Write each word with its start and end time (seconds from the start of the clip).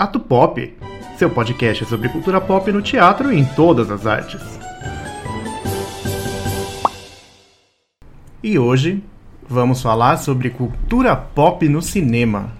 Ato 0.00 0.18
Pop, 0.18 0.74
seu 1.18 1.28
podcast 1.28 1.84
sobre 1.84 2.08
cultura 2.08 2.40
pop 2.40 2.72
no 2.72 2.80
teatro 2.80 3.30
e 3.30 3.38
em 3.38 3.44
todas 3.44 3.90
as 3.90 4.06
artes. 4.06 4.40
E 8.42 8.58
hoje 8.58 9.04
vamos 9.46 9.82
falar 9.82 10.16
sobre 10.16 10.48
cultura 10.48 11.14
pop 11.14 11.68
no 11.68 11.82
cinema. 11.82 12.50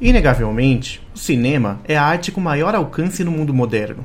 Inegavelmente, 0.00 1.00
o 1.14 1.18
cinema 1.18 1.78
é 1.84 1.96
a 1.96 2.02
arte 2.02 2.32
com 2.32 2.40
maior 2.40 2.74
alcance 2.74 3.22
no 3.22 3.30
mundo 3.30 3.54
moderno. 3.54 4.04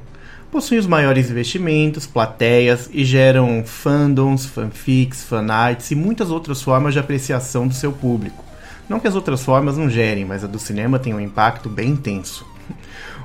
Possui 0.51 0.77
os 0.77 0.85
maiores 0.85 1.31
investimentos, 1.31 2.05
plateias 2.05 2.87
e 2.93 3.03
geram 3.03 3.63
fandoms, 3.65 4.45
fanfics, 4.45 5.23
fanarts 5.23 5.89
e 5.89 5.95
muitas 5.95 6.29
outras 6.29 6.61
formas 6.61 6.93
de 6.93 6.99
apreciação 6.99 7.67
do 7.67 7.73
seu 7.73 7.91
público. 7.91 8.48
Não 8.89 8.99
que 8.99 9.07
as 9.07 9.13
outras 9.13 9.43
formas 9.43 9.77
não 9.77 9.87
gerem, 9.87 10.25
mas 10.25 10.43
a 10.43 10.47
do 10.47 10.57
cinema 10.57 10.97
tem 10.97 11.13
um 11.13 11.19
impacto 11.19 11.69
bem 11.69 11.89
intenso. 11.89 12.43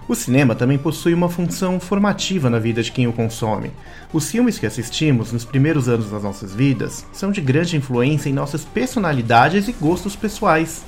O 0.07 0.15
cinema 0.15 0.55
também 0.55 0.77
possui 0.77 1.15
uma 1.15 1.31
função 1.31 1.81
formativa 1.81 2.51
na 2.51 2.59
vida 2.59 2.83
de 2.83 2.93
quem 2.93 3.07
o 3.07 3.13
consome. 3.13 3.71
Os 4.13 4.31
filmes 4.31 4.59
que 4.59 4.67
assistimos 4.67 5.33
nos 5.33 5.47
primeiros 5.47 5.89
anos 5.89 6.11
das 6.11 6.23
nossas 6.23 6.55
vidas 6.55 7.07
são 7.11 7.33
de 7.33 7.41
grande 7.41 7.79
influência 7.79 8.29
em 8.29 8.35
nossas 8.35 8.63
personalidades 8.67 9.67
e 9.67 9.73
gostos 9.73 10.15
pessoais. 10.15 10.85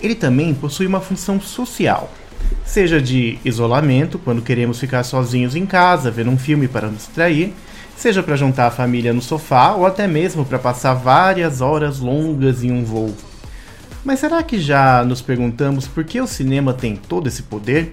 Ele 0.00 0.16
também 0.16 0.52
possui 0.52 0.88
uma 0.88 1.00
função 1.00 1.40
social, 1.40 2.12
seja 2.64 3.00
de 3.00 3.38
isolamento, 3.44 4.18
quando 4.18 4.42
queremos 4.42 4.80
ficar 4.80 5.04
sozinhos 5.04 5.54
em 5.54 5.64
casa, 5.64 6.10
ver 6.10 6.26
um 6.26 6.36
filme 6.36 6.66
para 6.66 6.88
nos 6.88 7.06
distrair, 7.06 7.54
seja 7.96 8.24
para 8.24 8.36
juntar 8.36 8.66
a 8.66 8.72
família 8.72 9.12
no 9.12 9.22
sofá 9.22 9.72
ou 9.72 9.86
até 9.86 10.08
mesmo 10.08 10.44
para 10.44 10.58
passar 10.58 10.94
várias 10.94 11.60
horas 11.60 12.00
longas 12.00 12.64
em 12.64 12.72
um 12.72 12.84
voo. 12.84 13.14
Mas 14.06 14.20
será 14.20 14.40
que 14.40 14.60
já 14.60 15.02
nos 15.02 15.20
perguntamos 15.20 15.88
por 15.88 16.04
que 16.04 16.20
o 16.20 16.28
cinema 16.28 16.72
tem 16.72 16.94
todo 16.94 17.26
esse 17.26 17.42
poder? 17.42 17.92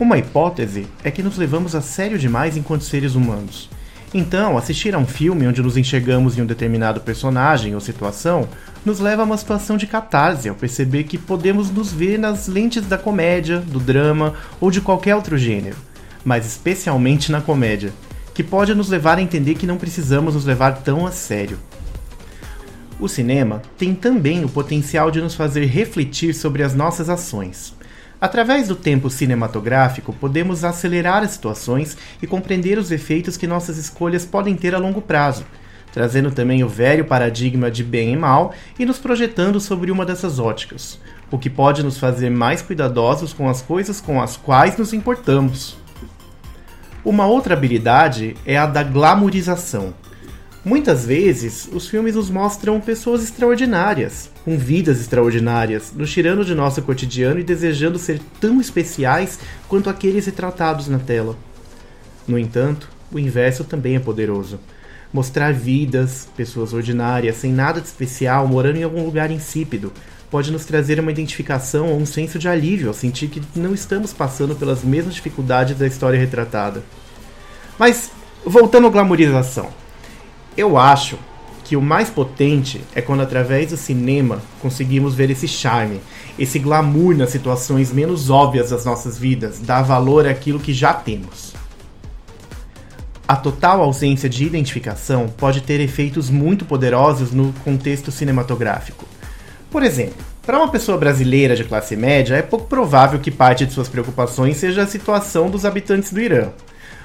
Uma 0.00 0.18
hipótese 0.18 0.88
é 1.04 1.12
que 1.12 1.22
nos 1.22 1.36
levamos 1.36 1.76
a 1.76 1.80
sério 1.80 2.18
demais 2.18 2.56
enquanto 2.56 2.82
seres 2.82 3.14
humanos. 3.14 3.70
Então, 4.12 4.58
assistir 4.58 4.92
a 4.92 4.98
um 4.98 5.06
filme 5.06 5.46
onde 5.46 5.62
nos 5.62 5.76
enxergamos 5.76 6.36
em 6.36 6.42
um 6.42 6.46
determinado 6.46 7.00
personagem 7.00 7.72
ou 7.72 7.80
situação 7.80 8.48
nos 8.84 8.98
leva 8.98 9.22
a 9.22 9.24
uma 9.24 9.38
situação 9.38 9.76
de 9.76 9.86
catarse 9.86 10.48
ao 10.48 10.56
perceber 10.56 11.04
que 11.04 11.18
podemos 11.18 11.70
nos 11.70 11.92
ver 11.92 12.18
nas 12.18 12.48
lentes 12.48 12.84
da 12.84 12.98
comédia, 12.98 13.60
do 13.60 13.78
drama 13.78 14.34
ou 14.60 14.72
de 14.72 14.80
qualquer 14.80 15.14
outro 15.14 15.38
gênero, 15.38 15.76
mas 16.24 16.44
especialmente 16.44 17.30
na 17.30 17.40
comédia, 17.40 17.92
que 18.34 18.42
pode 18.42 18.74
nos 18.74 18.88
levar 18.88 19.18
a 19.18 19.22
entender 19.22 19.54
que 19.54 19.68
não 19.68 19.76
precisamos 19.76 20.34
nos 20.34 20.44
levar 20.44 20.82
tão 20.82 21.06
a 21.06 21.12
sério. 21.12 21.60
O 23.00 23.08
cinema 23.08 23.60
tem 23.76 23.94
também 23.94 24.44
o 24.44 24.48
potencial 24.48 25.10
de 25.10 25.20
nos 25.20 25.34
fazer 25.34 25.64
refletir 25.66 26.32
sobre 26.34 26.62
as 26.62 26.74
nossas 26.74 27.10
ações. 27.10 27.74
Através 28.20 28.68
do 28.68 28.76
tempo 28.76 29.10
cinematográfico, 29.10 30.12
podemos 30.12 30.64
acelerar 30.64 31.22
as 31.22 31.32
situações 31.32 31.98
e 32.22 32.26
compreender 32.26 32.78
os 32.78 32.92
efeitos 32.92 33.36
que 33.36 33.46
nossas 33.46 33.76
escolhas 33.76 34.24
podem 34.24 34.54
ter 34.54 34.74
a 34.74 34.78
longo 34.78 35.02
prazo, 35.02 35.44
trazendo 35.92 36.30
também 36.30 36.62
o 36.62 36.68
velho 36.68 37.04
paradigma 37.04 37.70
de 37.70 37.82
bem 37.82 38.12
e 38.12 38.16
mal 38.16 38.54
e 38.78 38.86
nos 38.86 38.98
projetando 38.98 39.60
sobre 39.60 39.90
uma 39.90 40.06
dessas 40.06 40.38
óticas, 40.38 40.98
o 41.30 41.38
que 41.38 41.50
pode 41.50 41.82
nos 41.82 41.98
fazer 41.98 42.30
mais 42.30 42.62
cuidadosos 42.62 43.32
com 43.32 43.48
as 43.48 43.60
coisas 43.60 44.00
com 44.00 44.22
as 44.22 44.36
quais 44.36 44.78
nos 44.78 44.92
importamos. 44.92 45.76
Uma 47.04 47.26
outra 47.26 47.54
habilidade 47.54 48.36
é 48.46 48.56
a 48.56 48.64
da 48.64 48.82
glamorização 48.82 49.92
Muitas 50.64 51.04
vezes, 51.04 51.68
os 51.70 51.88
filmes 51.88 52.14
nos 52.14 52.30
mostram 52.30 52.80
pessoas 52.80 53.22
extraordinárias, 53.22 54.30
com 54.46 54.56
vidas 54.56 54.98
extraordinárias, 54.98 55.92
nos 55.94 56.10
tirando 56.10 56.42
de 56.42 56.54
nosso 56.54 56.80
cotidiano 56.80 57.38
e 57.38 57.44
desejando 57.44 57.98
ser 57.98 58.18
tão 58.40 58.62
especiais 58.62 59.38
quanto 59.68 59.90
aqueles 59.90 60.24
retratados 60.24 60.88
na 60.88 60.98
tela. 60.98 61.36
No 62.26 62.38
entanto, 62.38 62.88
o 63.12 63.18
inverso 63.18 63.62
também 63.62 63.96
é 63.96 64.00
poderoso. 64.00 64.58
Mostrar 65.12 65.52
vidas, 65.52 66.28
pessoas 66.34 66.72
ordinárias, 66.72 67.36
sem 67.36 67.52
nada 67.52 67.78
de 67.78 67.86
especial, 67.86 68.48
morando 68.48 68.78
em 68.78 68.84
algum 68.84 69.04
lugar 69.04 69.30
insípido, 69.30 69.92
pode 70.30 70.50
nos 70.50 70.64
trazer 70.64 70.98
uma 70.98 71.12
identificação 71.12 71.90
ou 71.90 71.98
um 71.98 72.06
senso 72.06 72.38
de 72.38 72.48
alívio 72.48 72.88
ao 72.88 72.94
sentir 72.94 73.28
que 73.28 73.42
não 73.54 73.74
estamos 73.74 74.14
passando 74.14 74.56
pelas 74.56 74.82
mesmas 74.82 75.14
dificuldades 75.14 75.76
da 75.76 75.86
história 75.86 76.18
retratada. 76.18 76.82
Mas, 77.78 78.10
voltando 78.46 78.86
à 78.86 78.90
glamorização. 78.90 79.83
Eu 80.56 80.78
acho 80.78 81.18
que 81.64 81.76
o 81.76 81.82
mais 81.82 82.10
potente 82.10 82.82
é 82.94 83.00
quando, 83.00 83.22
através 83.22 83.70
do 83.70 83.76
cinema, 83.76 84.40
conseguimos 84.60 85.14
ver 85.14 85.30
esse 85.30 85.48
charme, 85.48 86.00
esse 86.38 86.58
glamour 86.58 87.16
nas 87.16 87.30
situações 87.30 87.92
menos 87.92 88.28
óbvias 88.28 88.70
das 88.70 88.84
nossas 88.84 89.18
vidas, 89.18 89.58
dar 89.58 89.82
valor 89.82 90.28
àquilo 90.28 90.60
que 90.60 90.72
já 90.72 90.92
temos. 90.92 91.54
A 93.26 93.34
total 93.34 93.80
ausência 93.80 94.28
de 94.28 94.44
identificação 94.44 95.28
pode 95.28 95.62
ter 95.62 95.80
efeitos 95.80 96.28
muito 96.28 96.66
poderosos 96.66 97.32
no 97.32 97.54
contexto 97.64 98.12
cinematográfico. 98.12 99.06
Por 99.70 99.82
exemplo, 99.82 100.22
para 100.44 100.58
uma 100.58 100.70
pessoa 100.70 100.98
brasileira 100.98 101.56
de 101.56 101.64
classe 101.64 101.96
média, 101.96 102.36
é 102.36 102.42
pouco 102.42 102.66
provável 102.66 103.18
que 103.18 103.30
parte 103.30 103.64
de 103.64 103.72
suas 103.72 103.88
preocupações 103.88 104.58
seja 104.58 104.82
a 104.82 104.86
situação 104.86 105.48
dos 105.48 105.64
habitantes 105.64 106.12
do 106.12 106.20
Irã. 106.20 106.50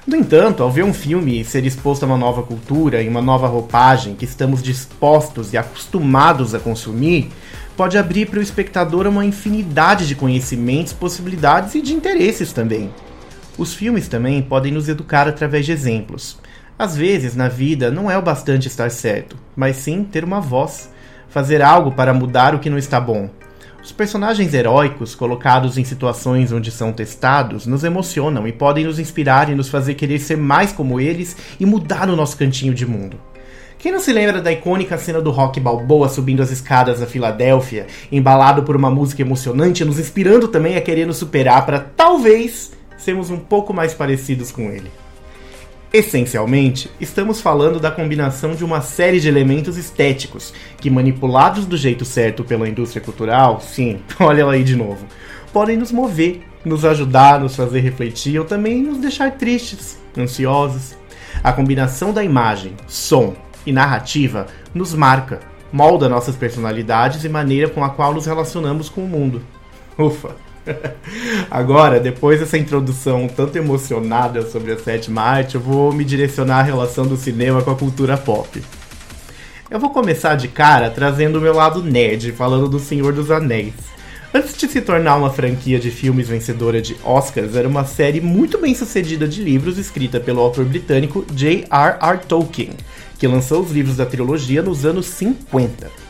No 0.09 0.15
entanto, 0.15 0.63
ao 0.63 0.71
ver 0.71 0.83
um 0.83 0.91
filme 0.91 1.45
ser 1.45 1.63
exposto 1.67 2.01
a 2.01 2.07
uma 2.07 2.17
nova 2.17 2.41
cultura 2.41 2.99
e 2.99 3.07
uma 3.07 3.21
nova 3.21 3.45
roupagem 3.45 4.15
que 4.15 4.25
estamos 4.25 4.63
dispostos 4.63 5.53
e 5.53 5.57
acostumados 5.57 6.55
a 6.55 6.59
consumir, 6.59 7.29
pode 7.77 7.95
abrir 7.95 8.27
para 8.27 8.39
o 8.39 8.41
espectador 8.41 9.05
uma 9.05 9.23
infinidade 9.23 10.07
de 10.07 10.15
conhecimentos, 10.15 10.93
possibilidades 10.93 11.75
e 11.75 11.81
de 11.83 11.93
interesses 11.93 12.51
também. 12.51 12.89
Os 13.55 13.75
filmes 13.75 14.07
também 14.07 14.41
podem 14.41 14.71
nos 14.71 14.89
educar 14.89 15.27
através 15.27 15.67
de 15.67 15.73
exemplos. 15.73 16.39
Às 16.77 16.97
vezes, 16.97 17.35
na 17.35 17.47
vida, 17.47 17.91
não 17.91 18.09
é 18.09 18.17
o 18.17 18.21
bastante 18.23 18.67
estar 18.67 18.89
certo, 18.89 19.37
mas 19.55 19.75
sim 19.75 20.03
ter 20.03 20.23
uma 20.23 20.41
voz, 20.41 20.89
fazer 21.29 21.61
algo 21.61 21.91
para 21.91 22.15
mudar 22.15 22.55
o 22.55 22.59
que 22.59 22.71
não 22.71 22.79
está 22.79 22.99
bom, 22.99 23.29
os 23.83 23.91
personagens 23.91 24.53
heróicos, 24.53 25.15
colocados 25.15 25.77
em 25.77 25.83
situações 25.83 26.51
onde 26.51 26.69
são 26.69 26.91
testados, 26.91 27.65
nos 27.65 27.83
emocionam 27.83 28.47
e 28.47 28.51
podem 28.51 28.85
nos 28.85 28.99
inspirar 28.99 29.49
e 29.49 29.55
nos 29.55 29.69
fazer 29.69 29.93
querer 29.95 30.19
ser 30.19 30.37
mais 30.37 30.71
como 30.71 30.99
eles 30.99 31.35
e 31.59 31.65
mudar 31.65 32.09
o 32.09 32.15
nosso 32.15 32.37
cantinho 32.37 32.73
de 32.73 32.85
mundo. 32.85 33.19
Quem 33.77 33.93
não 33.93 33.99
se 34.01 34.11
lembra 34.11 34.41
da 34.41 34.51
icônica 34.51 34.97
cena 34.97 35.21
do 35.21 35.31
Rock 35.31 35.57
Balboa 35.57 36.09
subindo 36.09 36.43
as 36.43 36.51
escadas 36.51 36.99
da 36.99 37.07
Filadélfia, 37.07 37.87
embalado 38.11 38.63
por 38.63 38.75
uma 38.75 38.91
música 38.91 39.21
emocionante, 39.21 39.85
nos 39.85 39.97
inspirando 39.97 40.49
também 40.49 40.75
a 40.75 40.81
querer 40.81 41.07
nos 41.07 41.15
superar 41.15 41.65
para 41.65 41.79
talvez 41.79 42.73
sermos 42.97 43.29
um 43.29 43.39
pouco 43.39 43.73
mais 43.73 43.93
parecidos 43.93 44.51
com 44.51 44.63
ele? 44.63 44.91
Essencialmente, 45.91 46.87
estamos 47.01 47.41
falando 47.41 47.79
da 47.79 47.89
combinação 47.89 48.53
de 48.53 48.63
uma 48.63 48.79
série 48.79 49.19
de 49.19 49.27
elementos 49.27 49.75
estéticos 49.75 50.53
que, 50.77 50.87
manipulados 50.87 51.65
do 51.65 51.75
jeito 51.75 52.05
certo 52.05 52.43
pela 52.43 52.69
indústria 52.69 53.01
cultural, 53.01 53.59
sim, 53.59 53.99
olha 54.19 54.41
ela 54.41 54.53
aí 54.53 54.63
de 54.63 54.75
novo, 54.75 55.03
podem 55.51 55.75
nos 55.75 55.91
mover, 55.91 56.41
nos 56.63 56.85
ajudar, 56.85 57.39
nos 57.39 57.55
fazer 57.55 57.79
refletir 57.79 58.37
ou 58.37 58.45
também 58.45 58.83
nos 58.83 58.99
deixar 58.99 59.31
tristes, 59.31 59.99
ansiosos. 60.15 60.95
A 61.43 61.51
combinação 61.51 62.13
da 62.13 62.23
imagem, 62.23 62.73
som 62.87 63.33
e 63.65 63.71
narrativa 63.71 64.45
nos 64.75 64.93
marca, 64.93 65.39
molda 65.73 66.07
nossas 66.07 66.35
personalidades 66.35 67.23
e 67.23 67.29
maneira 67.29 67.67
com 67.67 67.83
a 67.83 67.89
qual 67.89 68.13
nos 68.13 68.27
relacionamos 68.27 68.89
com 68.89 69.01
o 69.01 69.07
mundo. 69.07 69.41
Ufa! 69.97 70.48
Agora, 71.49 71.99
depois 71.99 72.39
dessa 72.39 72.57
introdução 72.57 73.27
tanto 73.27 73.57
emocionada 73.57 74.49
sobre 74.49 74.71
a 74.71 74.77
sétima 74.77 75.21
arte, 75.21 75.55
eu 75.55 75.61
vou 75.61 75.91
me 75.91 76.03
direcionar 76.03 76.59
à 76.59 76.63
relação 76.63 77.05
do 77.05 77.17
cinema 77.17 77.61
com 77.61 77.71
a 77.71 77.75
cultura 77.75 78.17
pop. 78.17 78.61
Eu 79.69 79.79
vou 79.79 79.91
começar 79.91 80.35
de 80.35 80.47
cara 80.47 80.89
trazendo 80.89 81.37
o 81.37 81.41
meu 81.41 81.53
lado 81.53 81.83
nerd, 81.83 82.31
falando 82.31 82.67
do 82.67 82.79
Senhor 82.79 83.13
dos 83.13 83.29
Anéis. 83.29 83.73
Antes 84.33 84.55
de 84.57 84.67
se 84.67 84.81
tornar 84.81 85.15
uma 85.15 85.31
franquia 85.31 85.79
de 85.79 85.89
filmes 85.89 86.29
vencedora 86.29 86.79
de 86.79 86.95
Oscars, 87.03 87.55
era 87.55 87.67
uma 87.67 87.83
série 87.83 88.21
muito 88.21 88.59
bem 88.59 88.75
sucedida 88.75 89.27
de 89.27 89.43
livros 89.43 89.79
escrita 89.79 90.19
pelo 90.19 90.39
autor 90.39 90.65
britânico 90.65 91.25
J.R.R. 91.33 92.19
Tolkien, 92.27 92.73
que 93.17 93.27
lançou 93.27 93.61
os 93.61 93.71
livros 93.71 93.97
da 93.97 94.05
trilogia 94.05 94.61
nos 94.61 94.85
anos 94.85 95.07
50. 95.07 96.08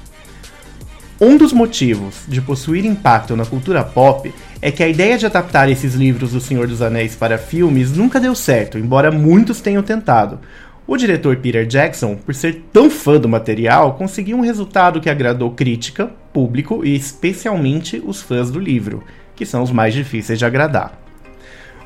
Um 1.22 1.36
dos 1.36 1.52
motivos 1.52 2.24
de 2.30 2.42
possuir 2.42 2.86
impacto 2.86 3.36
na 3.36 3.46
cultura 3.46 3.84
pop 3.84 4.34
é 4.62 4.72
que 4.72 4.82
a 4.82 4.88
ideia 4.88 5.18
de 5.18 5.26
adaptar 5.26 5.70
esses 5.70 5.94
livros 5.94 6.32
do 6.32 6.40
Senhor 6.40 6.66
dos 6.66 6.82
Anéis 6.82 7.14
para 7.14 7.38
filmes 7.38 7.92
nunca 7.92 8.22
deu 8.22 8.34
certo, 8.34 8.78
embora 8.78 9.12
muitos 9.12 9.60
tenham 9.60 9.84
tentado. 9.84 10.40
O 10.88 10.96
diretor 10.96 11.36
Peter 11.36 11.66
Jackson, 11.66 12.16
por 12.16 12.34
ser 12.34 12.64
tão 12.72 12.90
fã 12.90 13.20
do 13.20 13.28
material, 13.28 13.96
conseguiu 13.96 14.38
um 14.38 14.42
resultado 14.42 15.02
que 15.02 15.10
agradou 15.10 15.52
crítica, 15.52 16.10
público 16.32 16.86
e 16.86 16.96
especialmente 16.96 18.02
os 18.06 18.22
fãs 18.22 18.50
do 18.50 18.58
livro, 18.58 19.04
que 19.36 19.46
são 19.46 19.62
os 19.62 19.72
mais 19.72 19.94
difíceis 19.94 20.40
de 20.40 20.46
agradar. 20.46 21.02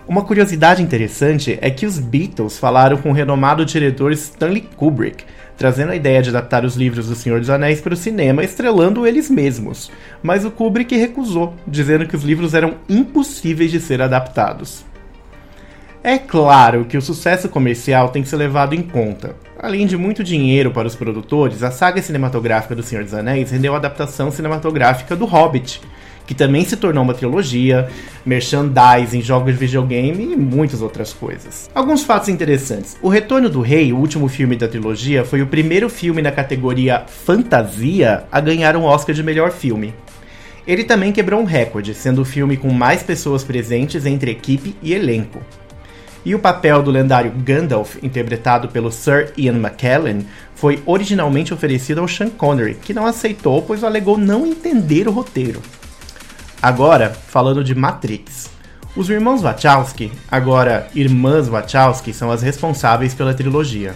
Uma 0.07 0.21
curiosidade 0.21 0.83
interessante 0.83 1.57
é 1.59 1.71
que 1.71 1.87
os 1.87 1.97
Beatles 1.97 2.59
falaram 2.59 2.97
com 2.97 3.09
o 3.09 3.13
renomado 3.13 3.65
diretor 3.65 4.11
Stanley 4.11 4.69
Kubrick 4.75 5.23
trazendo 5.63 5.93
a 5.93 5.95
ideia 5.95 6.21
de 6.21 6.27
adaptar 6.27 6.65
os 6.65 6.75
livros 6.75 7.07
do 7.07 7.15
Senhor 7.15 7.39
dos 7.39 7.49
Anéis 7.49 7.79
para 7.79 7.93
o 7.93 7.95
cinema, 7.95 8.43
estrelando 8.43 9.07
eles 9.07 9.29
mesmos. 9.29 9.89
Mas 10.21 10.43
o 10.43 10.51
Kubrick 10.51 10.93
recusou, 10.93 11.55
dizendo 11.65 12.05
que 12.05 12.17
os 12.17 12.23
livros 12.23 12.53
eram 12.53 12.73
impossíveis 12.89 13.71
de 13.71 13.79
ser 13.79 14.01
adaptados. 14.01 14.83
É 16.03 16.17
claro 16.17 16.83
que 16.83 16.97
o 16.97 17.01
sucesso 17.01 17.47
comercial 17.47 18.09
tem 18.09 18.21
que 18.21 18.27
ser 18.27 18.35
levado 18.35 18.75
em 18.75 18.81
conta. 18.81 19.37
Além 19.57 19.87
de 19.87 19.95
muito 19.95 20.21
dinheiro 20.21 20.69
para 20.69 20.85
os 20.85 20.97
produtores, 20.97 21.63
a 21.63 21.71
saga 21.71 22.01
cinematográfica 22.01 22.75
do 22.75 22.83
Senhor 22.83 23.05
dos 23.05 23.13
Anéis 23.13 23.49
rendeu 23.49 23.73
a 23.73 23.77
adaptação 23.77 24.29
cinematográfica 24.31 25.15
do 25.15 25.23
Hobbit, 25.23 25.79
que 26.25 26.33
também 26.33 26.63
se 26.63 26.77
tornou 26.77 27.03
uma 27.03 27.13
trilogia, 27.13 27.89
merchandising, 28.25 29.21
jogos 29.21 29.53
de 29.53 29.59
videogame 29.59 30.33
e 30.33 30.35
muitas 30.35 30.81
outras 30.81 31.13
coisas. 31.13 31.69
Alguns 31.73 32.03
fatos 32.03 32.29
interessantes. 32.29 32.97
O 33.01 33.09
Retorno 33.09 33.49
do 33.49 33.61
Rei, 33.61 33.91
o 33.91 33.97
último 33.97 34.27
filme 34.27 34.55
da 34.55 34.67
trilogia, 34.67 35.25
foi 35.25 35.41
o 35.41 35.47
primeiro 35.47 35.89
filme 35.89 36.21
na 36.21 36.31
categoria 36.31 37.03
fantasia 37.07 38.23
a 38.31 38.39
ganhar 38.39 38.75
um 38.75 38.83
Oscar 38.83 39.13
de 39.13 39.23
melhor 39.23 39.51
filme. 39.51 39.93
Ele 40.65 40.85
também 40.85 41.11
quebrou 41.11 41.41
um 41.41 41.45
recorde, 41.45 41.93
sendo 41.93 42.21
o 42.21 42.25
filme 42.25 42.55
com 42.55 42.71
mais 42.71 43.03
pessoas 43.03 43.43
presentes 43.43 44.05
entre 44.05 44.31
equipe 44.31 44.75
e 44.81 44.93
elenco. 44.93 45.41
E 46.25 46.33
o 46.33 46.39
papel 46.39 46.81
do 46.81 46.89
lendário 46.89 47.33
Gandalf, 47.35 47.97
interpretado 48.01 48.69
pelo 48.69 48.89
Sir 48.89 49.33
Ian 49.35 49.57
McKellen, 49.57 50.25
foi 50.55 50.81
originalmente 50.85 51.53
oferecido 51.53 51.99
ao 51.99 52.07
Sean 52.07 52.29
Connery, 52.29 52.75
que 52.75 52.93
não 52.93 53.05
aceitou, 53.05 53.61
pois 53.61 53.83
alegou 53.83 54.17
não 54.17 54.47
entender 54.47 55.05
o 55.05 55.11
roteiro. 55.11 55.61
Agora, 56.63 57.09
falando 57.09 57.61
de 57.61 57.75
Matrix. 57.75 58.49
Os 58.95 59.09
irmãos 59.09 59.41
Wachowski, 59.41 60.09
agora 60.31 60.87
irmãs 60.95 61.49
Wachowski, 61.49 62.13
são 62.13 62.31
as 62.31 62.41
responsáveis 62.41 63.13
pela 63.13 63.33
trilogia. 63.33 63.93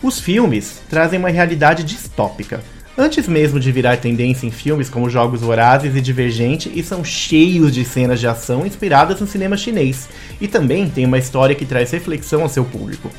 Os 0.00 0.20
filmes 0.20 0.80
trazem 0.88 1.18
uma 1.18 1.28
realidade 1.28 1.82
distópica, 1.82 2.62
antes 2.96 3.26
mesmo 3.26 3.58
de 3.58 3.72
virar 3.72 3.96
tendência 3.96 4.46
em 4.46 4.52
filmes 4.52 4.88
como 4.88 5.10
Jogos 5.10 5.40
Vorazes 5.40 5.96
e 5.96 6.00
Divergente, 6.00 6.70
e 6.72 6.84
são 6.84 7.02
cheios 7.02 7.74
de 7.74 7.84
cenas 7.84 8.20
de 8.20 8.28
ação 8.28 8.64
inspiradas 8.64 9.20
no 9.20 9.26
cinema 9.26 9.56
chinês, 9.56 10.08
e 10.40 10.46
também 10.46 10.88
tem 10.88 11.04
uma 11.04 11.18
história 11.18 11.56
que 11.56 11.66
traz 11.66 11.90
reflexão 11.90 12.42
ao 12.42 12.48
seu 12.48 12.64
público. 12.64 13.10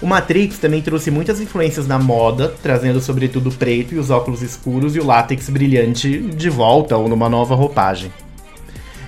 O 0.00 0.06
Matrix 0.06 0.58
também 0.58 0.82
trouxe 0.82 1.10
muitas 1.10 1.40
influências 1.40 1.86
na 1.86 1.98
moda, 1.98 2.54
trazendo 2.62 3.00
sobretudo 3.00 3.48
o 3.48 3.54
preto 3.54 3.94
e 3.94 3.98
os 3.98 4.10
óculos 4.10 4.42
escuros 4.42 4.94
e 4.94 5.00
o 5.00 5.06
látex 5.06 5.48
brilhante 5.48 6.18
de 6.18 6.50
volta 6.50 6.96
ou 6.96 7.08
numa 7.08 7.30
nova 7.30 7.54
roupagem. 7.54 8.12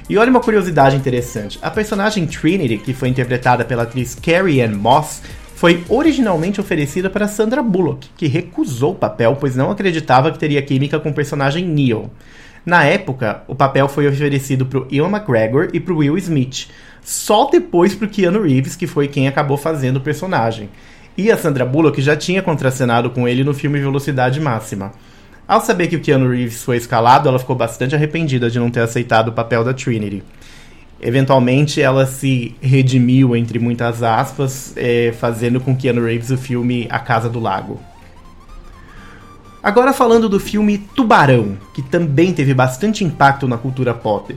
E 0.09 0.17
olha 0.17 0.31
uma 0.31 0.41
curiosidade 0.41 0.97
interessante: 0.97 1.59
a 1.61 1.71
personagem 1.71 2.27
Trinity, 2.27 2.79
que 2.79 2.95
foi 2.95 3.09
interpretada 3.11 3.67
pela 3.67 3.83
atriz 3.83 4.15
Carrie 4.15 4.63
Ann 4.63 4.77
Moss, 4.77 5.21
foi 5.55 5.85
originalmente 5.91 6.61
oferecida 6.61 7.11
para 7.11 7.29
Sandra 7.29 7.63
Bullock, 7.63 8.09
que 8.17 8.27
recusou 8.27 8.93
o 8.93 8.95
papel 8.95 9.37
pois 9.39 9.55
não 9.55 9.71
acreditava 9.71 10.33
que 10.33 10.39
teria 10.39 10.63
química 10.63 10.99
com 10.99 11.11
o 11.11 11.15
personagem 11.15 11.67
Neo. 11.67 12.11
Na 12.65 12.85
época, 12.85 13.43
o 13.47 13.55
papel 13.55 13.89
foi 13.89 14.07
oferecido 14.07 14.65
para 14.67 14.85
Ian 14.91 15.09
McGregor 15.09 15.69
e 15.73 15.81
para 15.81 15.95
Will 15.95 16.17
Smith, 16.19 16.69
só 17.09 17.49
depois 17.49 17.95
para 17.95 18.05
o 18.05 18.11
Keanu 18.11 18.43
Reeves, 18.43 18.77
que 18.77 18.87
foi 18.87 19.09
quem 19.09 19.27
acabou 19.27 19.57
fazendo 19.57 19.97
o 19.97 20.01
personagem. 20.01 20.69
E 21.17 21.33
a 21.33 21.39
Sandra 21.39 21.65
Bullock 21.65 22.03
já 22.03 22.15
tinha 22.15 22.43
contracenado 22.43 23.09
com 23.09 23.27
ele 23.27 23.43
no 23.43 23.55
filme 23.55 23.81
Velocidade 23.81 24.39
Máxima. 24.39 24.93
Ao 25.47 25.59
saber 25.59 25.87
que 25.87 25.97
o 25.97 26.01
Keanu 26.01 26.29
Reeves 26.29 26.63
foi 26.63 26.77
escalado, 26.77 27.27
ela 27.27 27.39
ficou 27.39 27.57
bastante 27.57 27.95
arrependida 27.95 28.51
de 28.51 28.59
não 28.59 28.71
ter 28.71 28.81
aceitado 28.81 29.29
o 29.29 29.33
papel 29.33 29.65
da 29.65 29.73
Trinity. 29.73 30.23
Eventualmente 31.01 31.81
ela 31.81 32.05
se 32.05 32.55
redimiu, 32.61 33.35
entre 33.35 33.59
muitas 33.59 34.03
aspas, 34.03 34.75
é, 34.77 35.15
fazendo 35.19 35.61
com 35.61 35.75
Keanu 35.75 36.05
Reeves 36.05 36.29
o 36.29 36.37
filme 36.37 36.87
A 36.91 36.99
Casa 36.99 37.31
do 37.31 37.41
Lago. 37.41 37.81
Agora 39.63 39.95
falando 39.95 40.29
do 40.29 40.39
filme 40.39 40.77
Tubarão, 40.95 41.57
que 41.73 41.81
também 41.81 42.35
teve 42.35 42.53
bastante 42.53 43.03
impacto 43.03 43.49
na 43.49 43.57
cultura 43.57 43.95
pop. 43.95 44.37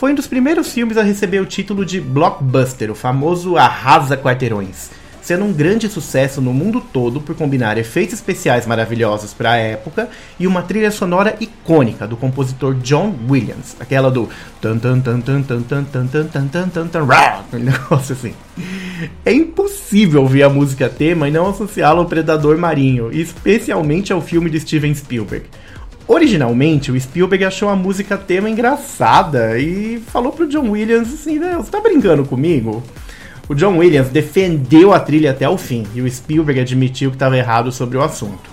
Foi 0.00 0.12
um 0.12 0.14
dos 0.14 0.26
primeiros 0.26 0.72
filmes 0.72 0.96
a 0.96 1.02
receber 1.02 1.40
o 1.40 1.44
título 1.44 1.84
de 1.84 2.00
blockbuster, 2.00 2.90
o 2.90 2.94
famoso 2.94 3.58
arrasa 3.58 4.16
quarteirões 4.16 4.88
sendo 5.22 5.44
um 5.44 5.52
grande 5.52 5.88
sucesso 5.88 6.40
no 6.40 6.52
mundo 6.52 6.80
todo 6.80 7.20
por 7.20 7.36
combinar 7.36 7.78
efeitos 7.78 8.14
especiais 8.14 8.66
maravilhosos 8.66 9.32
para 9.32 9.52
a 9.52 9.56
época 9.56 10.08
e 10.38 10.46
uma 10.46 10.62
trilha 10.62 10.90
sonora 10.90 11.36
icônica 11.38 12.06
do 12.06 12.16
compositor 12.16 12.74
John 12.76 13.14
Williams, 13.28 13.76
aquela 13.78 14.10
do 14.10 14.28
tan 14.60 14.78
tan 14.78 15.00
tan 15.00 15.20
tan 15.20 15.42
tan 15.42 15.62
tan 15.62 15.84
tan 15.84 16.06
tan 16.06 16.26
tan 16.26 16.48
tan 16.48 16.68
tan 16.68 16.88
tan 16.88 17.02
um 17.52 17.58
negócio 17.58 18.14
assim. 18.14 18.34
É 19.24 19.32
impossível 19.32 20.22
ouvir 20.22 20.42
a 20.42 20.48
música 20.48 20.88
tema 20.88 21.28
e 21.28 21.30
não 21.30 21.48
associá-la 21.48 22.00
ao 22.00 22.06
Predador 22.06 22.58
Marinho, 22.58 23.12
especialmente 23.12 24.12
ao 24.12 24.20
filme 24.20 24.50
de 24.50 24.58
Steven 24.58 24.94
Spielberg. 24.94 25.46
Originalmente, 26.12 26.90
o 26.90 27.00
Spielberg 27.00 27.44
achou 27.44 27.68
a 27.68 27.76
música 27.76 28.18
tema 28.18 28.50
engraçada 28.50 29.56
e 29.60 30.02
falou 30.08 30.32
pro 30.32 30.48
John 30.48 30.70
Williams 30.70 31.14
assim, 31.14 31.38
você 31.38 31.70
tá 31.70 31.80
brincando 31.80 32.24
comigo? 32.24 32.82
O 33.48 33.54
John 33.54 33.78
Williams 33.78 34.08
defendeu 34.08 34.92
a 34.92 34.98
trilha 34.98 35.30
até 35.30 35.48
o 35.48 35.56
fim 35.56 35.86
e 35.94 36.02
o 36.02 36.10
Spielberg 36.10 36.62
admitiu 36.62 37.10
que 37.10 37.16
estava 37.16 37.38
errado 37.38 37.70
sobre 37.70 37.96
o 37.96 38.02
assunto. 38.02 38.50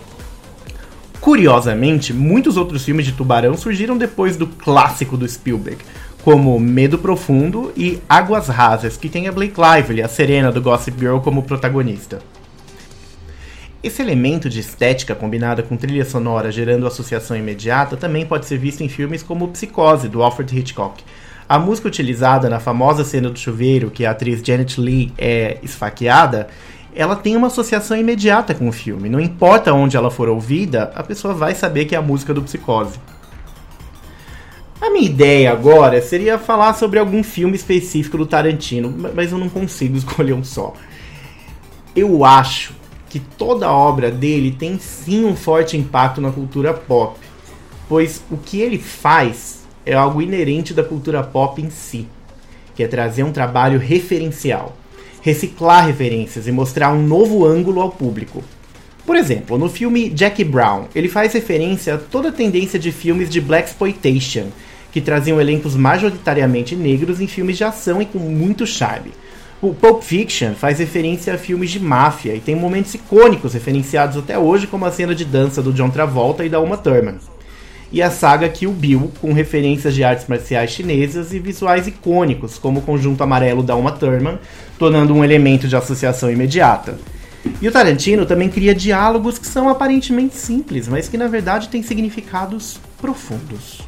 Curiosamente, 1.19 2.13
muitos 2.13 2.57
outros 2.57 2.85
filmes 2.85 3.07
de 3.07 3.13
tubarão 3.13 3.57
surgiram 3.57 3.97
depois 3.97 4.37
do 4.37 4.45
clássico 4.45 5.17
do 5.17 5.27
Spielberg, 5.27 5.79
como 6.23 6.59
Medo 6.59 6.99
Profundo 6.99 7.73
e 7.75 7.97
Águas 8.07 8.49
Rasas, 8.49 8.97
que 8.97 9.09
tem 9.09 9.27
a 9.27 9.31
Blake 9.31 9.55
Lively, 9.59 10.03
a 10.03 10.07
Serena 10.07 10.51
do 10.51 10.61
Gossip 10.61 10.99
Girl, 10.99 11.17
como 11.17 11.41
protagonista. 11.41 12.19
Esse 13.83 14.01
elemento 14.01 14.49
de 14.49 14.59
estética 14.59 15.13
combinada 15.13 15.61
com 15.61 15.77
trilha 15.77 16.03
sonora 16.03 16.51
gerando 16.51 16.87
associação 16.87 17.37
imediata 17.37 17.95
também 17.95 18.25
pode 18.25 18.47
ser 18.47 18.57
visto 18.57 18.81
em 18.81 18.89
filmes 18.89 19.21
como 19.21 19.47
Psicose, 19.49 20.09
do 20.09 20.23
Alfred 20.23 20.57
Hitchcock, 20.57 21.03
a 21.47 21.59
música 21.59 21.87
utilizada 21.87 22.49
na 22.49 22.59
famosa 22.59 23.03
cena 23.03 23.29
do 23.29 23.37
chuveiro, 23.37 23.91
que 23.91 24.03
a 24.03 24.11
atriz 24.11 24.41
Janet 24.43 24.81
Lee 24.81 25.13
é 25.17 25.59
esfaqueada, 25.61 26.47
ela 26.93 27.15
tem 27.15 27.37
uma 27.37 27.47
associação 27.47 27.95
imediata 27.95 28.55
com 28.55 28.67
o 28.67 28.71
filme. 28.71 29.07
Não 29.07 29.19
importa 29.19 29.71
onde 29.71 29.95
ela 29.95 30.09
for 30.09 30.27
ouvida, 30.27 30.91
a 30.95 31.03
pessoa 31.03 31.35
vai 31.35 31.53
saber 31.53 31.85
que 31.85 31.93
é 31.93 31.97
a 31.97 32.01
música 32.01 32.33
do 32.33 32.41
Psicose. 32.41 32.99
A 34.81 34.89
minha 34.89 35.05
ideia 35.05 35.51
agora 35.51 36.01
seria 36.01 36.39
falar 36.39 36.73
sobre 36.73 36.97
algum 36.97 37.23
filme 37.23 37.55
específico 37.55 38.17
do 38.17 38.25
Tarantino, 38.25 38.93
mas 39.13 39.31
eu 39.31 39.37
não 39.37 39.49
consigo 39.49 39.95
escolher 39.97 40.33
um 40.33 40.43
só. 40.43 40.73
Eu 41.95 42.25
acho 42.25 42.73
que 43.09 43.19
toda 43.19 43.71
obra 43.71 44.11
dele 44.11 44.51
tem 44.51 44.77
sim 44.79 45.25
um 45.25 45.35
forte 45.35 45.77
impacto 45.77 46.21
na 46.21 46.31
cultura 46.31 46.73
pop, 46.73 47.19
pois 47.87 48.21
o 48.29 48.37
que 48.37 48.59
ele 48.59 48.77
faz 48.77 49.65
é 49.85 49.93
algo 49.93 50.21
inerente 50.21 50.73
da 50.73 50.83
cultura 50.83 51.23
pop 51.23 51.61
em 51.61 51.69
si, 51.69 52.07
que 52.75 52.83
é 52.83 52.87
trazer 52.87 53.23
um 53.23 53.31
trabalho 53.31 53.79
referencial, 53.79 54.75
reciclar 55.21 55.85
referências 55.87 56.47
e 56.47 56.51
mostrar 56.51 56.91
um 56.91 57.01
novo 57.01 57.45
ângulo 57.45 57.81
ao 57.81 57.91
público. 57.91 58.43
Por 59.05 59.15
exemplo, 59.15 59.57
no 59.57 59.69
filme 59.69 60.11
Jackie 60.13 60.43
Brown, 60.43 60.85
ele 60.93 61.07
faz 61.07 61.31
referência 61.33 61.95
a 61.95 61.97
toda 61.97 62.27
a 62.27 62.33
tendência 62.33 62.77
de 62.77 62.91
filmes 62.91 63.29
de 63.29 63.39
black 63.39 63.69
exploitation, 63.69 64.47
que 64.91 64.99
traziam 64.99 65.39
elencos 65.39 65.75
majoritariamente 65.75 66.75
negros 66.75 67.21
em 67.21 67.27
filmes 67.27 67.57
de 67.57 67.63
ação 67.63 68.01
e 68.01 68.05
com 68.05 68.19
muito 68.19 68.65
charme. 68.67 69.11
O 69.61 69.73
Pulp 69.73 70.03
Fiction 70.03 70.53
faz 70.53 70.77
referência 70.79 71.33
a 71.33 71.37
filmes 71.37 71.71
de 71.71 71.79
máfia 71.79 72.35
e 72.35 72.39
tem 72.39 72.55
momentos 72.55 72.93
icônicos 72.93 73.53
referenciados 73.53 74.15
até 74.15 74.37
hoje, 74.37 74.67
como 74.67 74.85
a 74.85 74.91
cena 74.91 75.15
de 75.15 75.25
dança 75.25 75.63
do 75.63 75.73
John 75.73 75.89
Travolta 75.89 76.45
e 76.45 76.49
da 76.49 76.59
Uma 76.59 76.77
Thurman 76.77 77.17
e 77.91 78.01
a 78.01 78.11
saga 78.11 78.49
Kill 78.49 78.71
Bill, 78.71 79.11
com 79.21 79.31
referências 79.33 79.95
de 79.95 80.03
artes 80.03 80.27
marciais 80.27 80.71
chinesas 80.71 81.33
e 81.33 81.39
visuais 81.39 81.87
icônicos, 81.87 82.57
como 82.57 82.79
o 82.79 82.83
conjunto 82.83 83.23
amarelo 83.23 83.63
da 83.63 83.75
Uma 83.75 83.91
Thurman, 83.91 84.39
tornando 84.77 85.13
um 85.13 85.23
elemento 85.23 85.67
de 85.67 85.75
associação 85.75 86.29
imediata. 86.29 86.97
E 87.61 87.67
o 87.67 87.71
Tarantino 87.71 88.25
também 88.25 88.49
cria 88.49 88.75
diálogos 88.75 89.39
que 89.39 89.47
são 89.47 89.69
aparentemente 89.69 90.35
simples, 90.35 90.87
mas 90.87 91.07
que 91.07 91.17
na 91.17 91.27
verdade 91.27 91.69
têm 91.69 91.81
significados 91.81 92.77
profundos. 92.99 93.86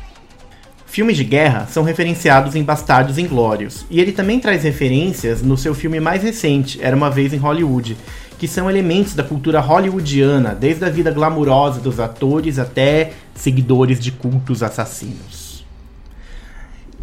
Filmes 0.89 1.17
de 1.17 1.23
guerra 1.23 1.67
são 1.67 1.83
referenciados 1.83 2.55
em 2.55 2.63
Bastardos 2.63 3.19
Inglórios, 3.19 3.85
e 3.91 4.01
ele 4.01 4.11
também 4.11 4.39
traz 4.39 4.63
referências 4.63 5.39
no 5.39 5.55
seu 5.55 5.75
filme 5.75 5.99
mais 5.99 6.23
recente, 6.23 6.79
Era 6.81 6.95
uma 6.95 7.11
Vez 7.11 7.31
em 7.31 7.37
Hollywood, 7.37 7.95
que 8.39 8.47
são 8.47 8.67
elementos 8.67 9.13
da 9.13 9.23
cultura 9.23 9.59
hollywoodiana, 9.59 10.55
desde 10.55 10.83
a 10.83 10.89
vida 10.89 11.11
glamurosa 11.11 11.79
dos 11.79 11.99
atores 11.99 12.57
até 12.57 13.11
seguidores 13.35 13.99
de 13.99 14.11
cultos 14.11 14.63
assassinos. 14.63 15.48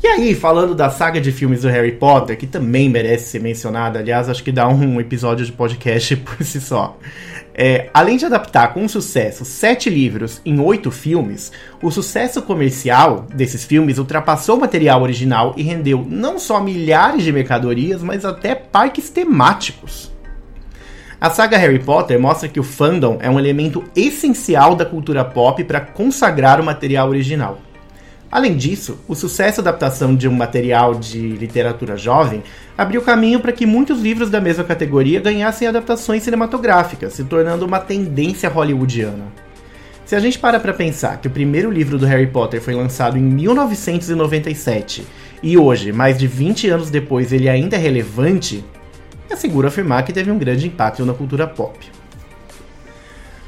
E 0.06 0.08
aí, 0.08 0.34
falando 0.36 0.72
da 0.72 0.88
saga 0.88 1.20
de 1.20 1.32
filmes 1.32 1.62
do 1.62 1.68
Harry 1.68 1.90
Potter, 1.90 2.38
que 2.38 2.46
também 2.46 2.88
merece 2.88 3.28
ser 3.28 3.40
mencionada, 3.40 3.98
aliás, 3.98 4.28
acho 4.28 4.44
que 4.44 4.52
dá 4.52 4.68
um 4.68 5.00
episódio 5.00 5.44
de 5.44 5.50
podcast 5.50 6.14
por 6.22 6.44
si 6.44 6.60
só. 6.60 6.96
É, 7.52 7.90
além 7.92 8.16
de 8.16 8.24
adaptar 8.24 8.72
com 8.72 8.86
sucesso 8.86 9.44
sete 9.44 9.90
livros 9.90 10.40
em 10.46 10.60
oito 10.60 10.92
filmes, 10.92 11.50
o 11.82 11.90
sucesso 11.90 12.40
comercial 12.40 13.26
desses 13.34 13.64
filmes 13.64 13.98
ultrapassou 13.98 14.56
o 14.56 14.60
material 14.60 15.02
original 15.02 15.54
e 15.56 15.64
rendeu 15.64 16.06
não 16.08 16.38
só 16.38 16.60
milhares 16.60 17.24
de 17.24 17.32
mercadorias, 17.32 18.00
mas 18.00 18.24
até 18.24 18.54
parques 18.54 19.10
temáticos. 19.10 20.12
A 21.20 21.30
saga 21.30 21.58
Harry 21.58 21.80
Potter 21.80 22.20
mostra 22.20 22.48
que 22.48 22.60
o 22.60 22.62
fandom 22.62 23.18
é 23.20 23.28
um 23.28 23.40
elemento 23.40 23.82
essencial 23.96 24.76
da 24.76 24.86
cultura 24.86 25.24
pop 25.24 25.64
para 25.64 25.80
consagrar 25.80 26.60
o 26.60 26.64
material 26.64 27.08
original. 27.08 27.58
Além 28.36 28.54
disso, 28.54 28.98
o 29.08 29.14
sucesso 29.14 29.62
da 29.62 29.70
adaptação 29.70 30.14
de 30.14 30.28
um 30.28 30.32
material 30.32 30.94
de 30.94 31.18
literatura 31.26 31.96
jovem 31.96 32.42
abriu 32.76 33.00
caminho 33.00 33.40
para 33.40 33.50
que 33.50 33.64
muitos 33.64 33.98
livros 33.98 34.28
da 34.28 34.42
mesma 34.42 34.62
categoria 34.62 35.22
ganhassem 35.22 35.66
adaptações 35.66 36.22
cinematográficas, 36.22 37.14
se 37.14 37.24
tornando 37.24 37.64
uma 37.64 37.80
tendência 37.80 38.50
hollywoodiana. 38.50 39.32
Se 40.04 40.14
a 40.14 40.20
gente 40.20 40.38
para 40.38 40.60
para 40.60 40.74
pensar 40.74 41.18
que 41.18 41.28
o 41.28 41.30
primeiro 41.30 41.70
livro 41.70 41.96
do 41.96 42.04
Harry 42.04 42.26
Potter 42.26 42.60
foi 42.60 42.74
lançado 42.74 43.16
em 43.16 43.22
1997 43.22 45.06
e 45.42 45.56
hoje, 45.56 45.90
mais 45.90 46.18
de 46.18 46.26
20 46.26 46.68
anos 46.68 46.90
depois, 46.90 47.32
ele 47.32 47.48
ainda 47.48 47.76
é 47.76 47.78
relevante, 47.78 48.62
é 49.30 49.34
seguro 49.34 49.66
afirmar 49.66 50.04
que 50.04 50.12
teve 50.12 50.30
um 50.30 50.36
grande 50.36 50.66
impacto 50.66 51.06
na 51.06 51.14
cultura 51.14 51.46
pop. 51.46 51.95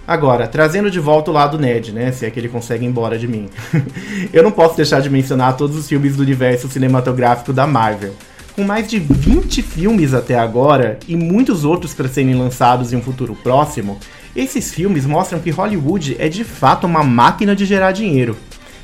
Agora, 0.08 0.48
trazendo 0.48 0.90
de 0.90 0.98
volta 0.98 1.30
o 1.30 1.34
lado 1.34 1.58
nerd, 1.58 1.92
né? 1.92 2.10
Se 2.12 2.24
é 2.24 2.30
que 2.30 2.40
ele 2.40 2.48
consegue 2.48 2.82
ir 2.82 2.88
embora 2.88 3.18
de 3.18 3.28
mim. 3.28 3.46
eu 4.32 4.42
não 4.42 4.50
posso 4.50 4.74
deixar 4.74 5.02
de 5.02 5.10
mencionar 5.10 5.54
todos 5.54 5.76
os 5.76 5.86
filmes 5.86 6.16
do 6.16 6.22
universo 6.22 6.66
cinematográfico 6.66 7.52
da 7.52 7.66
Marvel. 7.66 8.14
Com 8.56 8.64
mais 8.64 8.88
de 8.88 8.98
20 8.98 9.60
filmes 9.60 10.14
até 10.14 10.38
agora 10.38 10.98
e 11.06 11.14
muitos 11.14 11.62
outros 11.62 11.92
para 11.92 12.08
serem 12.08 12.34
lançados 12.34 12.90
em 12.90 12.96
um 12.96 13.02
futuro 13.02 13.36
próximo, 13.42 13.98
esses 14.34 14.72
filmes 14.72 15.04
mostram 15.04 15.40
que 15.40 15.50
Hollywood 15.50 16.16
é 16.18 16.26
de 16.26 16.42
fato 16.42 16.86
uma 16.86 17.04
máquina 17.04 17.54
de 17.54 17.66
gerar 17.66 17.92
dinheiro. 17.92 18.34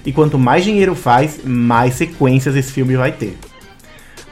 E 0.04 0.12
quanto 0.12 0.38
mais 0.38 0.62
dinheiro 0.62 0.94
faz, 0.94 1.40
mais 1.42 1.94
sequências 1.94 2.54
esse 2.54 2.70
filme 2.70 2.96
vai 2.96 3.12
ter. 3.12 3.38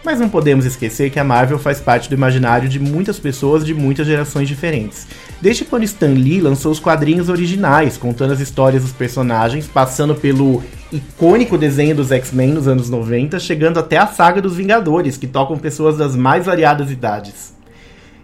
Mas 0.05 0.19
não 0.19 0.29
podemos 0.29 0.65
esquecer 0.65 1.11
que 1.11 1.21
a 1.21 1.25
Marvel 1.25 1.61
faz 1.61 1.81
parte 1.81 2.09
do 2.09 2.15
imaginário 2.15 2.69
de 2.69 2.81
muitas 2.81 3.21
pessoas 3.21 3.65
de 3.65 3.73
muitas 3.73 4.05
gerações 4.05 4.49
diferentes. 4.49 5.07
Desde 5.41 5.65
quando 5.65 5.85
Stan 5.85 6.13
Lee 6.13 6.41
lançou 6.41 6.73
os 6.73 6.81
quadrinhos 6.81 7.29
originais, 7.29 7.97
contando 7.97 8.33
as 8.33 8.41
histórias 8.41 8.83
dos 8.83 8.93
personagens, 8.93 9.69
passando 9.69 10.17
pelo 10.17 10.61
icônico 10.91 11.57
desenho 11.57 11.95
dos 11.95 12.11
X-Men 12.11 12.49
nos 12.49 12.67
anos 12.67 12.91
90, 12.91 13.39
chegando 13.39 13.79
até 13.79 13.97
a 13.97 14.09
saga 14.09 14.43
dos 14.43 14.57
Vingadores, 14.57 15.17
que 15.17 15.29
tocam 15.29 15.57
pessoas 15.57 15.97
das 15.97 16.17
mais 16.17 16.47
variadas 16.47 16.91
idades. 16.91 17.55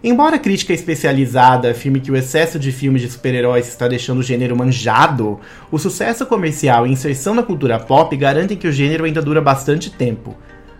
Embora 0.02 0.36
a 0.36 0.38
crítica 0.40 0.72
especializada 0.72 1.70
afirme 1.70 2.00
que 2.00 2.10
o 2.10 2.16
excesso 2.16 2.58
de 2.58 2.72
filmes 2.72 3.02
de 3.02 3.10
super-heróis 3.10 3.68
está 3.68 3.86
deixando 3.86 4.18
o 4.18 4.22
gênero 4.22 4.56
manjado, 4.56 5.38
o 5.70 5.78
sucesso 5.78 6.26
comercial 6.26 6.86
e 6.86 6.92
inserção 6.92 7.34
na 7.34 7.42
cultura 7.42 7.78
pop 7.78 8.16
garantem 8.16 8.56
que 8.56 8.66
o 8.66 8.72
gênero 8.72 9.04
ainda 9.04 9.22
dura 9.22 9.40
bastante 9.40 9.90
tempo 9.90 10.36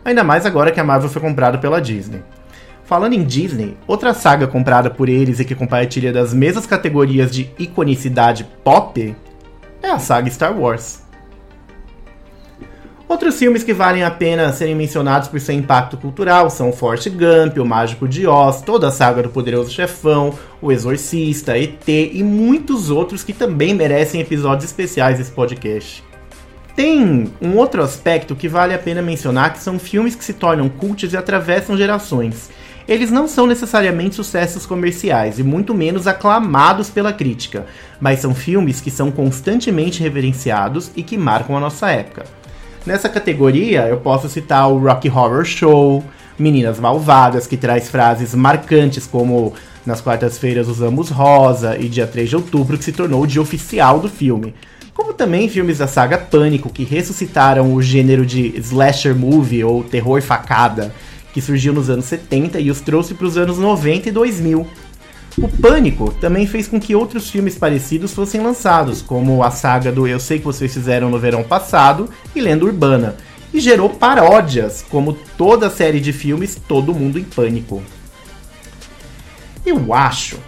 ainda 0.09 0.25
mais 0.25 0.47
agora 0.47 0.71
que 0.71 0.81
a 0.81 0.85
Marvel 0.85 1.11
foi 1.11 1.21
comprada 1.23 1.59
pela 1.59 1.81
Disney. 1.81 2.23
Falando 2.85 3.13
em 3.13 3.23
Disney, 3.23 3.77
outra 3.87 4.15
saga 4.15 4.47
comprada 4.47 4.89
por 4.89 5.09
eles 5.09 5.41
e 5.41 5.45
que 5.45 5.55
compartilha 5.55 6.13
das 6.13 6.33
mesmas 6.33 6.67
categorias 6.67 7.31
de 7.31 7.51
iconicidade 7.59 8.47
pop 8.65 9.15
é 9.83 9.91
a 9.91 9.99
saga 9.99 10.31
Star 10.31 10.59
Wars. 10.59 11.03
Outros 13.07 13.39
filmes 13.39 13.65
que 13.65 13.73
valem 13.73 14.03
a 14.03 14.11
pena 14.11 14.53
serem 14.53 14.75
mencionados 14.75 15.29
por 15.29 15.41
seu 15.41 15.55
impacto 15.55 15.97
cultural 15.97 16.51
são 16.51 16.73
Forrest 16.73 17.09
Gump, 17.09 17.59
O 17.59 17.65
Mágico 17.65 18.07
de 18.07 18.27
Oz, 18.27 18.61
toda 18.61 18.89
a 18.89 18.91
saga 18.91 19.23
do 19.23 19.31
Poderoso 19.31 19.71
Chefão, 19.71 20.33
O 20.61 20.71
Exorcista, 20.71 21.59
ET 21.59 21.89
e 21.89 22.23
muitos 22.23 22.91
outros 22.91 23.23
que 23.23 23.33
também 23.33 23.75
merecem 23.75 24.21
episódios 24.21 24.65
especiais 24.65 25.17
desse 25.17 25.33
podcast. 25.33 26.08
Tem 26.79 27.29
um 27.43 27.57
outro 27.57 27.83
aspecto 27.83 28.37
que 28.37 28.47
vale 28.47 28.73
a 28.73 28.79
pena 28.79 29.03
mencionar, 29.03 29.53
que 29.53 29.59
são 29.59 29.81
filmes 29.81 30.15
que 30.15 30.25
se 30.25 30.33
tornam 30.33 30.69
cultos 30.69 31.13
e 31.13 31.17
atravessam 31.17 31.77
gerações. 31.77 32.51
Eles 32.87 33.11
não 33.11 33.27
são 33.27 33.49
necessariamente 33.49 34.15
sucessos 34.15 34.65
comerciais 34.65 35.41
e 35.41 35.43
muito 35.43 35.75
menos 35.75 36.07
aclamados 36.07 36.89
pela 36.89 37.13
crítica, 37.13 37.67
mas 37.99 38.21
são 38.21 38.33
filmes 38.33 38.81
que 38.81 38.93
são 38.93 39.11
constantemente 39.11 40.01
reverenciados 40.01 40.93
e 40.95 41.03
que 41.03 41.19
marcam 41.19 41.57
a 41.57 41.61
nossa 41.61 41.91
época. 41.91 42.27
Nessa 42.87 43.09
categoria, 43.09 43.89
eu 43.89 43.97
posso 43.97 44.29
citar 44.29 44.71
o 44.71 44.79
Rocky 44.79 45.11
Horror 45.11 45.45
Show, 45.45 46.05
Meninas 46.39 46.79
Malvadas, 46.79 47.49
que 47.49 47.57
traz 47.57 47.89
frases 47.89 48.37
marcantes 48.37 49.05
como 49.05 49.53
nas 49.85 50.01
quartas-feiras 50.01 50.69
usamos 50.69 51.11
rosa 51.11 51.77
e 51.77 51.89
dia 51.89 52.07
3 52.07 52.29
de 52.29 52.37
outubro, 52.37 52.79
que 52.79 52.85
se 52.85 52.93
tornou 52.93 53.25
o 53.25 53.27
dia 53.27 53.43
oficial 53.43 53.99
do 53.99 54.09
filme 54.09 54.55
como 54.99 55.15
também 55.15 55.49
filmes 55.49 55.79
da 55.79 55.87
saga 55.87 56.19
Pânico, 56.19 56.69
que 56.69 56.83
ressuscitaram 56.83 57.73
o 57.73 57.81
gênero 57.81 58.27
de 58.27 58.53
slasher 58.59 59.15
movie 59.15 59.63
ou 59.63 59.85
terror 59.85 60.21
facada, 60.21 60.93
que 61.33 61.41
surgiu 61.41 61.73
nos 61.73 61.89
anos 61.89 62.07
70 62.07 62.59
e 62.59 62.69
os 62.69 62.81
trouxe 62.81 63.15
para 63.15 63.29
os 63.29 63.39
anos 63.39 63.59
90 63.59 64.09
e 64.09 64.13
2000. 64.13 64.67
O 65.41 65.49
Pânico 65.49 66.13
também 66.15 66.49
fez 66.49 66.67
com 66.67 66.81
que 66.81 66.97
outros 66.97 67.31
filmes 67.31 67.57
parecidos 67.57 68.13
fossem 68.13 68.41
lançados, 68.41 69.01
como 69.01 69.45
a 69.45 69.53
saga 69.53 69.93
do 69.93 70.05
Eu 70.05 70.19
Sei 70.19 70.41
Que 70.41 70.47
Vocês 70.47 70.75
Fizeram 70.75 71.09
no 71.09 71.19
Verão 71.21 71.45
Passado 71.45 72.11
e 72.35 72.41
Lenda 72.41 72.65
Urbana, 72.65 73.15
e 73.55 73.61
gerou 73.61 73.91
paródias, 73.91 74.85
como 74.91 75.17
toda 75.37 75.69
a 75.69 75.71
série 75.71 76.01
de 76.01 76.13
filmes 76.13 76.61
Todo 76.67 76.93
Mundo 76.93 77.21
em 77.21 77.25
Pânico. 77.25 77.81
Eu 79.65 79.95
acho 79.95 80.41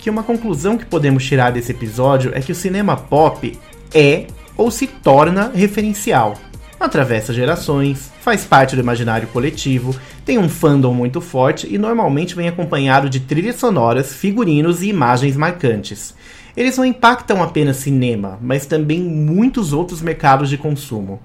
que 0.00 0.08
uma 0.08 0.22
conclusão 0.22 0.78
que 0.78 0.86
podemos 0.86 1.26
tirar 1.26 1.50
desse 1.50 1.72
episódio 1.72 2.32
é 2.34 2.40
que 2.40 2.52
o 2.52 2.54
cinema 2.54 2.96
pop 2.96 3.58
é 3.94 4.26
ou 4.56 4.70
se 4.70 4.86
torna 4.86 5.50
referencial. 5.54 6.36
Atravessa 6.80 7.32
gerações, 7.32 8.12
faz 8.20 8.44
parte 8.44 8.76
do 8.76 8.82
imaginário 8.82 9.26
coletivo, 9.28 9.94
tem 10.24 10.38
um 10.38 10.48
fandom 10.48 10.94
muito 10.94 11.20
forte 11.20 11.66
e 11.72 11.76
normalmente 11.76 12.36
vem 12.36 12.48
acompanhado 12.48 13.10
de 13.10 13.20
trilhas 13.20 13.56
sonoras, 13.56 14.12
figurinos 14.12 14.82
e 14.82 14.88
imagens 14.88 15.36
marcantes. 15.36 16.14
Eles 16.56 16.76
não 16.76 16.84
impactam 16.84 17.42
apenas 17.42 17.78
cinema, 17.78 18.38
mas 18.40 18.66
também 18.66 19.00
muitos 19.00 19.72
outros 19.72 20.02
mercados 20.02 20.48
de 20.48 20.58
consumo. 20.58 21.20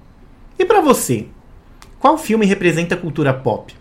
E 0.58 0.64
para 0.64 0.80
você, 0.80 1.26
qual 1.98 2.18
filme 2.18 2.46
representa 2.46 2.94
a 2.94 2.98
cultura 2.98 3.32
pop? 3.32 3.74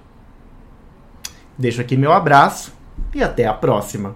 Deixo 1.58 1.82
aqui 1.82 1.96
meu 1.96 2.12
abraço 2.12 2.74
e 3.13 3.24
até 3.24 3.46
a 3.46 3.54
próxima. 3.54 4.16